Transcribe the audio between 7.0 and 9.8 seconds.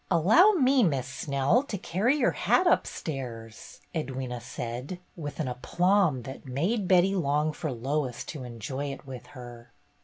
long for Lois to enjoy it with her.